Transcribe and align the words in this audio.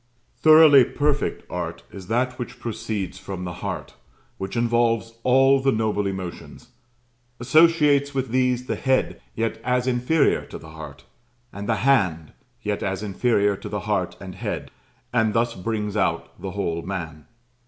Thoroughly 0.39 0.83
perfect 0.83 1.43
art 1.47 1.83
is 1.91 2.07
that 2.07 2.39
which 2.39 2.59
proceeds 2.59 3.19
from 3.19 3.43
the 3.43 3.53
heart, 3.61 3.93
which 4.39 4.57
involves 4.57 5.13
all 5.21 5.59
the 5.59 5.71
noble 5.71 6.07
emotions; 6.07 6.69
associates 7.39 8.11
with 8.11 8.29
these 8.29 8.65
the 8.65 8.75
head, 8.77 9.21
yet 9.35 9.61
as 9.63 9.85
inferior 9.85 10.43
to 10.47 10.57
the 10.57 10.71
heart; 10.71 11.05
and 11.53 11.69
the 11.69 11.75
hand, 11.85 12.33
yet 12.63 12.81
as 12.81 13.03
inferior 13.03 13.55
to 13.57 13.69
the 13.69 13.81
heart 13.81 14.17
and 14.19 14.33
head; 14.33 14.71
and 15.13 15.35
thus 15.35 15.53
brings 15.53 15.95
out 15.95 16.41
the 16.41 16.49
whole 16.49 16.81
man. 16.81 17.27